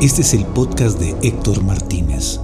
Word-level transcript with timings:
Este 0.00 0.22
es 0.22 0.32
el 0.32 0.46
podcast 0.46 0.98
de 0.98 1.14
Héctor 1.20 1.62
Martínez, 1.62 2.40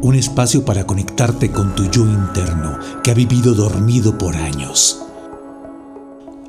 un 0.00 0.14
espacio 0.14 0.64
para 0.64 0.86
conectarte 0.86 1.50
con 1.50 1.74
tu 1.74 1.84
yo 1.90 2.00
interno 2.00 2.78
que 3.04 3.10
ha 3.10 3.14
vivido 3.14 3.52
dormido 3.52 4.16
por 4.16 4.34
años. 4.34 4.98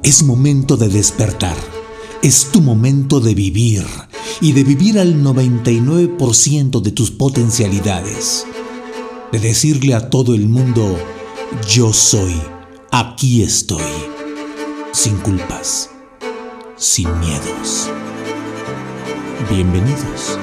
Es 0.02 0.23
momento 0.23 0.78
de 0.78 0.88
despertar, 0.88 1.57
es 2.21 2.52
tu 2.54 2.62
momento 2.62 3.20
de 3.20 3.36
vivir 3.36 3.86
y 4.39 4.54
de 4.54 4.63
vivir 4.63 4.97
al 4.97 5.21
99% 5.21 6.81
de 6.81 6.92
tus 6.92 7.12
potencialidades, 7.12 8.46
de 9.33 9.40
decirle 9.40 9.94
a 9.94 10.10
todo 10.10 10.35
el 10.35 10.47
mundo, 10.47 10.97
yo 11.67 11.92
soy, 11.92 12.42
aquí 12.92 13.44
estoy, 13.44 13.92
sin 14.94 15.17
culpas, 15.17 15.90
sin 16.77 17.09
miedos. 17.20 17.90
Bienvenidos. 19.48 20.38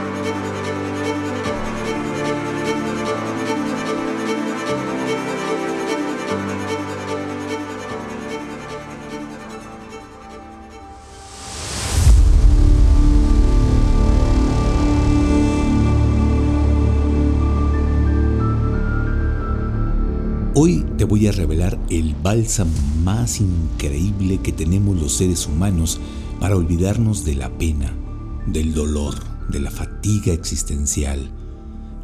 Hoy 20.55 20.87
te 20.97 21.05
voy 21.05 21.27
a 21.27 21.33
revelar 21.33 21.79
el 21.91 22.15
bálsamo 22.15 22.73
más 23.05 23.41
increíble 23.41 24.39
que 24.39 24.53
tenemos 24.53 24.99
los 24.99 25.13
seres 25.13 25.47
humanos 25.47 26.01
para 26.41 26.57
olvidarnos 26.57 27.27
de 27.27 27.35
la 27.35 27.51
pena, 27.51 27.93
del 28.47 28.75
dolor, 28.75 29.15
de 29.49 29.61
la 29.61 29.71
fatiga 29.71 30.33
existencial, 30.33 31.31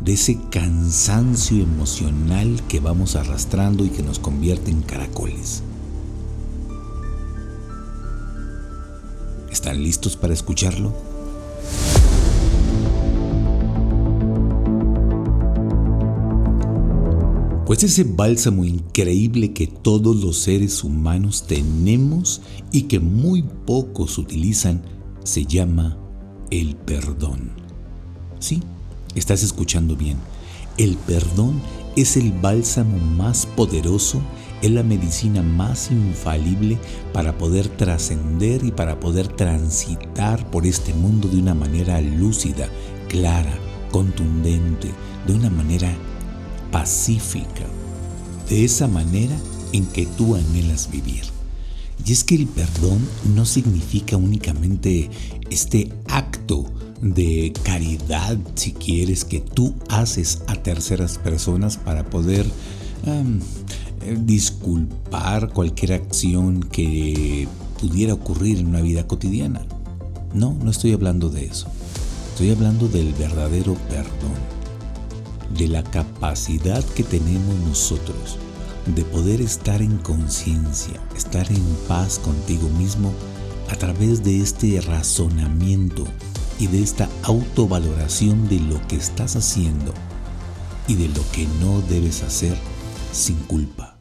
de 0.01 0.15
ese 0.15 0.39
cansancio 0.51 1.63
emocional 1.63 2.61
que 2.69 2.81
vamos 2.81 3.17
arrastrando 3.17 3.85
y 3.85 3.91
que 3.91 4.03
nos 4.03 4.19
convierte 4.19 4.71
en 4.71 4.83
caracoles. 4.83 5.63
¿Están 9.51 9.83
listos 9.83 10.17
para 10.17 10.35
escucharlo? 10.35 10.93
Pues 17.67 17.85
ese 17.85 18.05
bálsamo 18.05 18.65
increíble 18.65 19.55
que 19.55 19.67
todos 19.67 20.17
los 20.17 20.39
seres 20.39 20.85
humanos 20.85 21.47
tenemos 21.47 22.43
y 22.71 22.83
que 22.83 23.01
muy 23.01 23.43
pocos 23.43 24.19
utilizan 24.19 24.83
se 25.25 25.47
llama 25.47 26.02
el 26.53 26.77
perdón. 26.77 27.51
Sí, 28.39 28.63
estás 29.15 29.43
escuchando 29.43 29.97
bien. 29.97 30.19
El 30.77 30.99
perdón 30.99 31.63
es 31.97 32.19
el 32.19 32.31
bálsamo 32.31 32.99
más 32.99 33.47
poderoso, 33.47 34.21
es 34.61 34.71
la 34.71 34.83
medicina 34.83 35.43
más 35.43 35.91
infalible 35.91 36.79
para 37.15 37.39
poder 37.39 37.69
trascender 37.69 38.65
y 38.65 38.71
para 38.71 39.01
poder 39.01 39.29
transitar 39.29 40.51
por 40.51 40.67
este 40.67 40.93
mundo 40.93 41.27
de 41.27 41.39
una 41.39 41.55
manera 41.55 42.03
lúcida, 42.03 42.69
clara, 43.09 43.59
contundente, 43.91 44.91
de 45.27 45.33
una 45.33 45.49
manera 45.49 45.91
pacífica, 46.71 47.65
de 48.51 48.67
esa 48.67 48.89
manera 48.89 49.37
en 49.73 49.87
que 49.87 50.05
tú 50.05 50.37
anhelas 50.37 50.91
vivir. 50.91 51.32
Y 52.05 52.13
es 52.13 52.25
que 52.25 52.35
el 52.35 52.47
perdón 52.47 53.07
no 53.35 53.45
significa 53.45 54.17
únicamente 54.17 55.09
este 55.51 55.93
acto 56.09 56.65
de 57.01 57.53
caridad, 57.63 58.39
si 58.55 58.73
quieres, 58.73 59.25
que 59.25 59.41
tú 59.41 59.75
haces 59.89 60.43
a 60.47 60.55
terceras 60.55 61.19
personas 61.19 61.77
para 61.77 62.09
poder 62.09 62.47
eh, 63.07 64.17
disculpar 64.19 65.53
cualquier 65.53 65.93
acción 65.93 66.63
que 66.63 67.47
pudiera 67.81 68.15
ocurrir 68.15 68.59
en 68.59 68.69
una 68.69 68.81
vida 68.81 69.07
cotidiana. 69.07 69.63
No, 70.35 70.55
no 70.55 70.71
estoy 70.71 70.93
hablando 70.93 71.29
de 71.29 71.45
eso. 71.45 71.69
Estoy 72.33 72.51
hablando 72.51 72.89
del 72.89 73.13
verdadero 73.13 73.75
perdón, 73.89 74.39
de 75.57 75.69
la 75.69 75.85
capacidad 75.85 76.83
que 76.83 77.05
tenemos 77.05 77.55
nosotros 77.69 78.39
de 78.87 79.05
poder 79.05 79.41
estar 79.41 79.81
en 79.81 79.99
conciencia, 79.99 81.01
estar 81.17 81.51
en 81.51 81.65
paz 81.87 82.19
contigo 82.19 82.69
mismo 82.71 83.13
a 83.71 83.77
través 83.77 84.25
de 84.25 84.41
este 84.41 84.81
razonamiento 84.81 86.05
y 86.59 86.67
de 86.67 86.83
esta 86.83 87.09
autovaloración 87.23 88.49
de 88.49 88.61
lo 88.61 88.85
que 88.89 88.97
estás 88.97 89.37
haciendo 89.37 89.95
y 90.89 90.97
de 90.97 91.09
lo 91.09 91.23
que 91.33 91.47
no 91.61 91.81
debes 91.83 92.23
hacer 92.23 92.57
sin 93.13 93.37
culpa. 93.37 93.97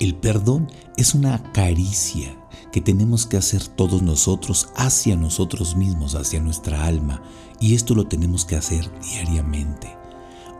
El 0.00 0.16
perdón 0.16 0.70
es 0.96 1.14
una 1.14 1.42
caricia 1.52 2.36
que 2.72 2.80
tenemos 2.80 3.26
que 3.26 3.36
hacer 3.36 3.68
todos 3.68 4.02
nosotros 4.02 4.68
hacia 4.74 5.16
nosotros 5.16 5.76
mismos, 5.76 6.14
hacia 6.14 6.40
nuestra 6.40 6.84
alma, 6.84 7.22
y 7.60 7.74
esto 7.74 7.94
lo 7.94 8.06
tenemos 8.08 8.44
que 8.44 8.56
hacer 8.56 8.90
diariamente 9.00 10.03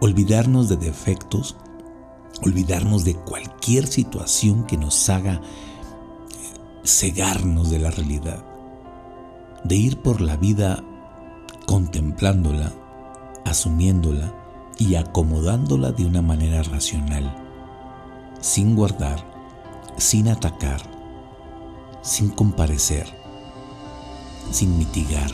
olvidarnos 0.05 0.69
de 0.69 0.77
defectos, 0.77 1.57
olvidarnos 2.43 3.07
de 3.07 3.15
cualquier 3.15 3.87
situación 3.87 4.65
que 4.65 4.77
nos 4.77 5.09
haga 5.09 5.41
cegarnos 6.85 7.71
de 7.71 7.79
la 7.79 7.91
realidad, 7.91 8.45
de 9.65 9.77
ir 9.77 10.03
por 10.03 10.21
la 10.21 10.37
vida 10.37 10.85
contemplándola, 11.65 12.71
asumiéndola 13.47 14.35
y 14.77 14.97
acomodándola 14.97 15.91
de 15.93 16.05
una 16.05 16.21
manera 16.21 16.63
racional, 16.65 17.35
sin 18.43 18.77
guardar, 18.77 19.25
sin 19.97 20.29
atacar, 20.29 20.83
sin 22.03 22.29
comparecer, 22.29 23.07
sin 24.51 24.77
mitigar 24.77 25.31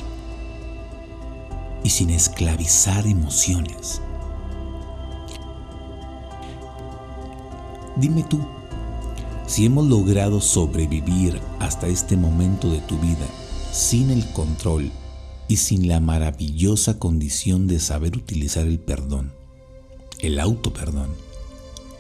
y 1.83 1.91
sin 1.91 2.11
esclavizar 2.11 3.09
emociones. 3.09 4.01
Dime 8.01 8.23
tú, 8.23 8.41
si 9.47 9.67
hemos 9.67 9.87
logrado 9.87 10.41
sobrevivir 10.41 11.39
hasta 11.59 11.87
este 11.87 12.17
momento 12.17 12.71
de 12.71 12.81
tu 12.81 12.99
vida 12.99 13.27
sin 13.73 14.11
el 14.11 14.25
control 14.33 14.91
y 15.49 15.59
sin 15.59 15.87
la 15.87 16.01
maravillosa 16.01 16.99
condición 16.99 17.67
de 17.67 17.79
saber 17.79 18.17
utilizar 18.17 18.67
el 18.67 18.79
perdón, 18.79 19.35
el 20.19 20.41
auto 20.41 20.73
perdón, 20.73 21.11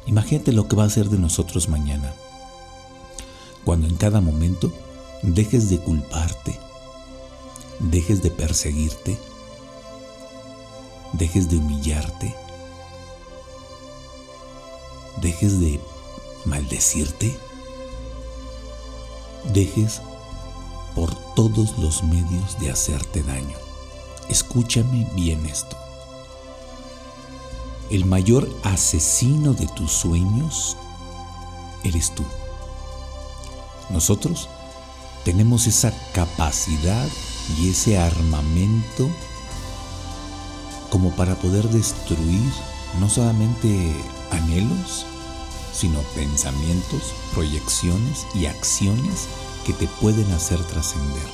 imagínate 0.06 0.52
lo 0.52 0.68
que 0.68 0.76
va 0.76 0.84
a 0.84 0.90
ser 0.90 1.10
de 1.10 1.18
nosotros 1.18 1.68
mañana, 1.68 2.14
cuando 3.66 3.86
en 3.86 3.96
cada 3.96 4.22
momento 4.22 4.72
dejes 5.22 5.68
de 5.68 5.80
culparte, 5.80 6.58
dejes 7.78 8.22
de 8.22 8.30
perseguirte, 8.30 9.18
dejes 11.12 11.50
de 11.50 11.58
humillarte, 11.58 12.34
dejes 15.20 15.60
de 15.60 15.78
maldecirte, 16.44 17.38
dejes 19.52 20.00
por 20.94 21.14
todos 21.34 21.78
los 21.78 22.02
medios 22.02 22.58
de 22.58 22.70
hacerte 22.70 23.22
daño. 23.22 23.56
Escúchame 24.28 25.08
bien 25.14 25.46
esto. 25.46 25.76
El 27.90 28.04
mayor 28.04 28.48
asesino 28.62 29.52
de 29.54 29.66
tus 29.66 29.90
sueños 29.90 30.76
eres 31.82 32.14
tú. 32.14 32.24
Nosotros 33.88 34.48
tenemos 35.24 35.66
esa 35.66 35.92
capacidad 36.12 37.08
y 37.58 37.70
ese 37.70 37.98
armamento 37.98 39.10
como 40.90 41.10
para 41.16 41.34
poder 41.36 41.68
destruir 41.68 42.52
no 42.98 43.08
solamente 43.08 43.94
anhelos, 44.30 45.06
sino 45.72 46.00
pensamientos, 46.14 47.14
proyecciones 47.34 48.26
y 48.34 48.46
acciones 48.46 49.26
que 49.64 49.72
te 49.72 49.86
pueden 49.86 50.30
hacer 50.32 50.62
trascender. 50.64 51.28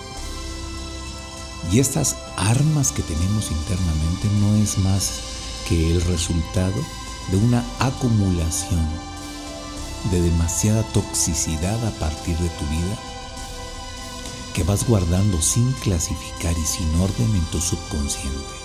Y 1.73 1.81
estas 1.81 2.17
armas 2.37 2.93
que 2.93 3.03
tenemos 3.03 3.51
internamente 3.51 4.29
no 4.41 4.55
es 4.57 4.79
más 4.79 5.21
que 5.69 5.91
el 5.91 6.01
resultado 6.03 6.81
de 7.31 7.37
una 7.39 7.65
acumulación 7.81 8.87
de 10.11 10.21
demasiada 10.23 10.83
toxicidad 10.93 11.85
a 11.85 11.91
partir 11.99 12.37
de 12.39 12.49
tu 12.51 12.65
vida 12.67 12.97
que 14.55 14.63
vas 14.63 14.87
guardando 14.87 15.43
sin 15.43 15.71
clasificar 15.73 16.57
y 16.57 16.65
sin 16.65 16.95
orden 17.01 17.35
en 17.35 17.45
tu 17.47 17.61
subconsciente. 17.61 18.57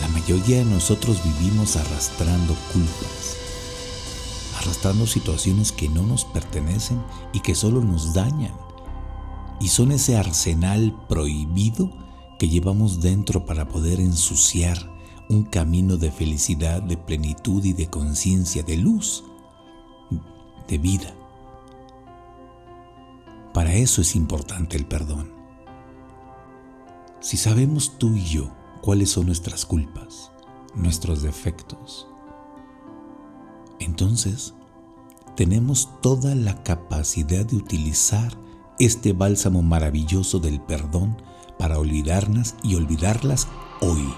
La 0.00 0.08
mayoría 0.08 0.58
de 0.58 0.64
nosotros 0.64 1.18
vivimos 1.24 1.74
arrastrando 1.76 2.54
culpas, 2.72 3.36
situaciones 5.06 5.72
que 5.72 5.88
no 5.88 6.02
nos 6.02 6.24
pertenecen 6.24 7.02
y 7.32 7.40
que 7.40 7.54
solo 7.54 7.80
nos 7.80 8.14
dañan. 8.14 8.54
y 9.58 9.68
son 9.68 9.90
ese 9.90 10.18
arsenal 10.18 10.94
prohibido 11.08 11.90
que 12.38 12.46
llevamos 12.46 13.00
dentro 13.00 13.46
para 13.46 13.66
poder 13.66 14.00
ensuciar 14.00 14.76
un 15.30 15.44
camino 15.44 15.96
de 15.96 16.10
felicidad, 16.10 16.82
de 16.82 16.98
plenitud 16.98 17.64
y 17.64 17.72
de 17.72 17.88
conciencia, 17.88 18.62
de 18.62 18.76
luz, 18.76 19.24
de 20.68 20.76
vida. 20.76 21.14
Para 23.54 23.72
eso 23.72 24.02
es 24.02 24.14
importante 24.14 24.76
el 24.76 24.84
perdón. 24.84 25.32
Si 27.20 27.38
sabemos 27.38 27.96
tú 27.96 28.14
y 28.14 28.24
yo 28.24 28.50
cuáles 28.82 29.08
son 29.08 29.24
nuestras 29.24 29.64
culpas, 29.64 30.32
nuestros 30.74 31.22
defectos, 31.22 32.08
entonces 33.78 34.54
tenemos 35.36 35.90
toda 36.00 36.34
la 36.34 36.62
capacidad 36.62 37.44
de 37.44 37.56
utilizar 37.56 38.36
este 38.78 39.12
bálsamo 39.12 39.62
maravilloso 39.62 40.38
del 40.38 40.60
perdón 40.60 41.16
para 41.58 41.78
olvidarnos 41.78 42.54
y 42.62 42.74
olvidarlas 42.74 43.48
hoy. 43.80 44.12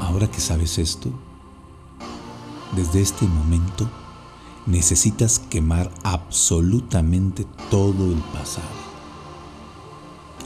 Ahora 0.00 0.28
que 0.30 0.40
sabes 0.40 0.78
esto, 0.78 1.12
desde 2.76 3.00
este 3.00 3.26
momento 3.26 3.88
necesitas 4.66 5.38
quemar 5.38 5.90
absolutamente 6.02 7.46
todo 7.70 8.12
el 8.12 8.18
pasado 8.32 8.79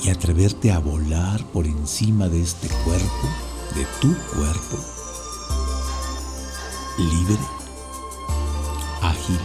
y 0.04 0.10
atreverte 0.10 0.70
a 0.70 0.78
volar 0.78 1.42
por 1.46 1.66
encima 1.66 2.28
de 2.28 2.42
este 2.42 2.68
cuerpo, 2.84 3.28
de 3.74 3.86
tu 4.00 4.14
cuerpo, 4.36 4.76
libre, 6.98 7.38
ágil, 9.00 9.40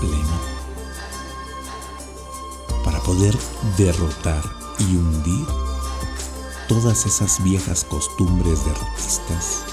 pleno, 0.00 0.40
para 2.84 3.00
poder 3.00 3.36
derrotar 3.76 4.44
y 4.78 4.96
hundir 4.96 5.46
todas 6.68 7.06
esas 7.06 7.42
viejas 7.42 7.82
costumbres 7.82 8.64
derrotistas, 8.64 9.64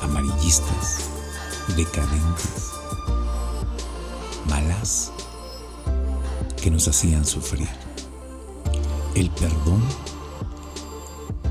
amarillistas, 0.00 1.10
decadentes, 1.76 2.72
malas, 4.48 5.12
que 6.56 6.70
nos 6.70 6.88
hacían 6.88 7.26
sufrir. 7.26 7.87
El 9.18 9.30
perdón 9.30 9.82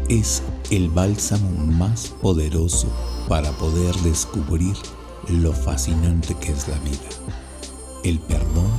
es 0.08 0.42
el 0.70 0.90
bálsamo 0.90 1.50
más 1.66 2.08
poderoso 2.22 2.88
para 3.28 3.52
poder 3.52 3.94
descubrir 3.98 4.74
lo 5.28 5.52
fascinante 5.52 6.34
que 6.36 6.54
es 6.54 6.70
la 6.70 6.80
vida. 6.80 7.10
El 8.06 8.20
perdón 8.20 8.72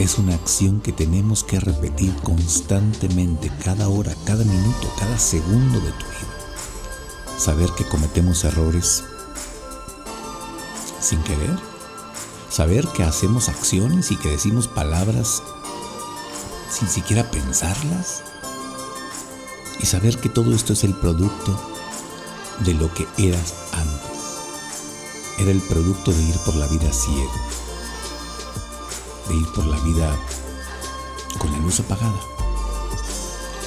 es 0.00 0.18
una 0.18 0.34
acción 0.34 0.80
que 0.80 0.90
tenemos 0.90 1.44
que 1.44 1.60
repetir 1.60 2.12
constantemente, 2.24 3.48
cada 3.62 3.88
hora, 3.88 4.12
cada 4.24 4.42
minuto, 4.42 4.88
cada 4.98 5.18
segundo 5.18 5.78
de 5.78 5.92
tu 5.92 6.06
vida. 6.06 7.38
Saber 7.38 7.70
que 7.78 7.84
cometemos 7.84 8.42
errores 8.42 9.04
sin 10.98 11.22
querer. 11.22 11.56
Saber 12.50 12.88
que 12.88 13.04
hacemos 13.04 13.48
acciones 13.48 14.10
y 14.10 14.16
que 14.16 14.30
decimos 14.30 14.66
palabras 14.66 15.44
sin 16.70 16.88
siquiera 16.88 17.30
pensarlas. 17.30 18.22
Y 19.80 19.86
saber 19.86 20.18
que 20.18 20.28
todo 20.28 20.54
esto 20.54 20.72
es 20.72 20.84
el 20.84 20.94
producto 20.94 21.58
de 22.60 22.74
lo 22.74 22.92
que 22.92 23.06
eras 23.18 23.54
antes. 23.72 24.38
Era 25.38 25.50
el 25.50 25.60
producto 25.60 26.12
de 26.12 26.22
ir 26.22 26.36
por 26.44 26.56
la 26.56 26.66
vida 26.66 26.90
ciego, 26.92 27.32
de 29.28 29.36
ir 29.36 29.46
por 29.54 29.66
la 29.66 29.78
vida 29.80 30.16
con 31.38 31.52
la 31.52 31.58
luz 31.58 31.80
apagada. 31.80 32.18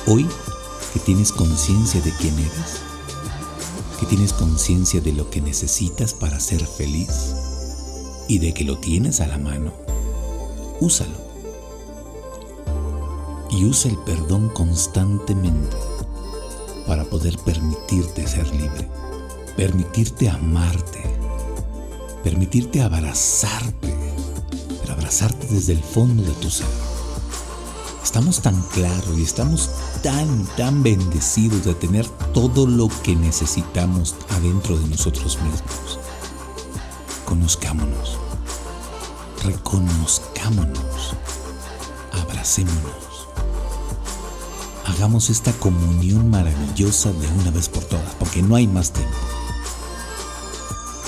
Hoy 0.07 0.27
que 0.93 0.99
tienes 0.99 1.31
conciencia 1.31 2.01
de 2.01 2.11
quién 2.13 2.37
eres, 2.39 2.81
que 3.99 4.07
tienes 4.07 4.33
conciencia 4.33 4.99
de 5.01 5.13
lo 5.13 5.29
que 5.29 5.41
necesitas 5.41 6.15
para 6.15 6.39
ser 6.39 6.65
feliz 6.65 7.35
y 8.27 8.39
de 8.39 8.55
que 8.55 8.63
lo 8.63 8.79
tienes 8.79 9.21
a 9.21 9.27
la 9.27 9.37
mano, 9.37 9.73
úsalo 10.79 11.28
y 13.49 13.65
usa 13.65 13.89
el 13.89 13.97
perdón 13.97 14.49
constantemente 14.49 15.75
para 16.85 17.03
poder 17.03 17.37
permitirte 17.39 18.27
ser 18.27 18.47
libre, 18.53 18.89
permitirte 19.55 20.29
amarte, 20.29 21.03
permitirte 22.23 22.81
abrazarte, 22.81 23.93
pero 24.81 24.93
abrazarte 24.93 25.47
desde 25.47 25.73
el 25.73 25.83
fondo 25.83 26.23
de 26.23 26.31
tu 26.33 26.49
ser. 26.49 26.67
Estamos 28.03 28.41
tan 28.41 28.59
claros 28.73 29.17
y 29.17 29.23
estamos 29.23 29.69
tan, 30.01 30.45
tan 30.57 30.81
bendecidos 30.81 31.65
de 31.65 31.75
tener 31.75 32.07
todo 32.33 32.65
lo 32.65 32.89
que 33.03 33.15
necesitamos 33.15 34.15
adentro 34.29 34.79
de 34.79 34.87
nosotros 34.87 35.37
mismos. 35.41 35.99
Conozcámonos, 37.25 38.17
reconozcámonos, 39.43 41.13
abracémonos 42.13 43.08
hagamos 44.89 45.29
esta 45.29 45.53
comunión 45.53 46.29
maravillosa 46.29 47.11
de 47.11 47.27
una 47.27 47.51
vez 47.51 47.69
por 47.69 47.83
todas, 47.83 48.13
porque 48.15 48.41
no 48.41 48.55
hay 48.55 48.67
más 48.67 48.91
tiempo. 48.91 49.15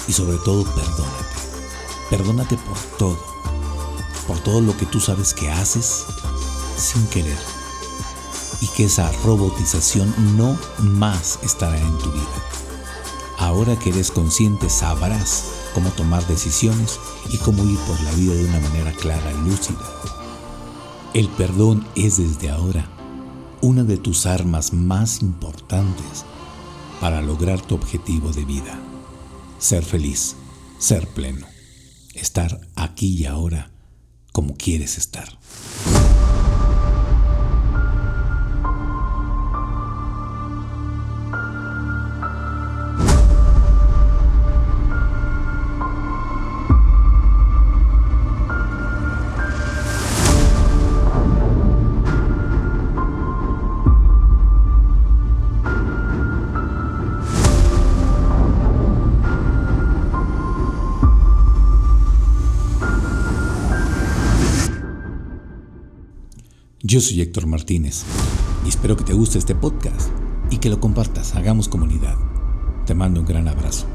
Y 0.08 0.14
sobre 0.14 0.38
todo, 0.38 0.64
perdónate. 0.64 1.26
Perdónate 2.10 2.58
por 2.58 2.78
todo. 2.98 3.20
Por 4.28 4.40
todo 4.40 4.62
lo 4.62 4.78
que 4.78 4.86
tú 4.86 5.00
sabes 5.00 5.34
que 5.34 5.50
haces 5.50 6.06
sin 6.78 7.06
querer. 7.08 7.38
Y 8.62 8.68
que 8.70 8.86
esa 8.86 9.12
robotización 9.24 10.14
no 10.38 10.58
más 10.80 11.40
estará 11.42 11.78
en 11.80 11.98
tu 11.98 12.12
vida. 12.12 12.46
Ahora 13.40 13.78
que 13.78 13.90
eres 13.90 14.12
consciente, 14.12 14.70
sabrás 14.70 15.46
cómo 15.74 15.90
tomar 15.92 16.26
decisiones 16.28 17.00
y 17.30 17.38
cómo 17.38 17.64
ir 17.64 17.80
por 17.80 18.00
la 18.02 18.12
vida 18.12 18.36
de 18.36 18.46
una 18.46 18.60
manera 18.60 18.92
clara, 18.94 19.32
lúcida. 19.34 19.80
El 21.14 21.28
perdón 21.30 21.88
es 21.96 22.18
desde 22.18 22.52
ahora 22.52 22.88
una 23.62 23.84
de 23.84 23.98
tus 23.98 24.26
armas 24.26 24.74
más 24.74 25.22
importantes 25.22 26.26
para 27.00 27.22
lograr 27.22 27.62
tu 27.62 27.76
objetivo 27.76 28.32
de 28.32 28.44
vida. 28.46 28.80
Ser 29.60 29.84
feliz, 29.84 30.36
ser 30.80 31.08
pleno, 31.08 31.46
estar 32.16 32.60
aquí 32.76 33.20
y 33.20 33.26
ahora 33.26 33.72
como 34.32 34.56
quieres 34.56 34.98
estar. 34.98 35.38
Yo 66.92 67.00
soy 67.00 67.22
Héctor 67.22 67.48
Martínez 67.48 68.04
y 68.66 68.68
espero 68.68 68.98
que 68.98 69.06
te 69.06 69.14
guste 69.14 69.38
este 69.40 69.56
podcast 69.56 70.12
y 70.50 70.58
que 70.58 70.70
lo 70.70 70.82
compartas, 70.82 71.36
hagamos 71.36 71.70
comunidad. 71.70 72.18
Te 72.86 72.94
mando 72.94 73.22
un 73.22 73.26
gran 73.26 73.48
abrazo. 73.48 73.88